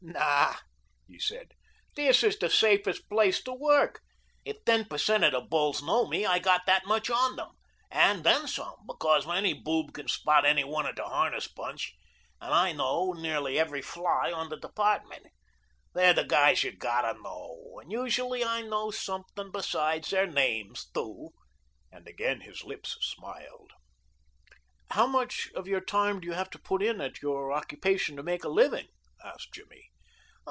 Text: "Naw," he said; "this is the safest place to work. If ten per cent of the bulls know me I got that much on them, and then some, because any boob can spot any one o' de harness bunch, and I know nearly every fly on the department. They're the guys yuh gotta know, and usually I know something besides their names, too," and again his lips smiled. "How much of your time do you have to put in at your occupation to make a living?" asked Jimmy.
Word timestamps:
"Naw," 0.03 0.55
he 1.07 1.19
said; 1.19 1.51
"this 1.95 2.23
is 2.23 2.39
the 2.39 2.49
safest 2.49 3.07
place 3.07 3.41
to 3.43 3.53
work. 3.53 4.01
If 4.43 4.65
ten 4.65 4.85
per 4.85 4.97
cent 4.97 5.23
of 5.25 5.33
the 5.33 5.41
bulls 5.41 5.83
know 5.83 6.07
me 6.07 6.25
I 6.25 6.39
got 6.39 6.65
that 6.65 6.87
much 6.87 7.11
on 7.11 7.35
them, 7.35 7.49
and 7.91 8.23
then 8.23 8.47
some, 8.47 8.77
because 8.87 9.27
any 9.27 9.53
boob 9.53 9.93
can 9.93 10.07
spot 10.07 10.43
any 10.43 10.63
one 10.63 10.87
o' 10.87 10.91
de 10.91 11.03
harness 11.07 11.47
bunch, 11.47 11.93
and 12.41 12.51
I 12.51 12.71
know 12.71 13.13
nearly 13.13 13.59
every 13.59 13.83
fly 13.83 14.31
on 14.31 14.49
the 14.49 14.57
department. 14.57 15.27
They're 15.93 16.13
the 16.13 16.23
guys 16.25 16.63
yuh 16.63 16.71
gotta 16.75 17.19
know, 17.21 17.77
and 17.79 17.91
usually 17.91 18.43
I 18.43 18.63
know 18.63 18.89
something 18.89 19.51
besides 19.51 20.09
their 20.09 20.27
names, 20.27 20.89
too," 20.95 21.29
and 21.91 22.07
again 22.07 22.41
his 22.41 22.63
lips 22.63 22.97
smiled. 23.01 23.71
"How 24.89 25.05
much 25.05 25.51
of 25.55 25.67
your 25.67 25.81
time 25.81 26.19
do 26.21 26.25
you 26.25 26.33
have 26.33 26.49
to 26.49 26.59
put 26.59 26.81
in 26.81 26.99
at 27.01 27.21
your 27.21 27.51
occupation 27.53 28.15
to 28.15 28.23
make 28.23 28.43
a 28.43 28.49
living?" 28.49 28.87
asked 29.23 29.53
Jimmy. 29.53 29.89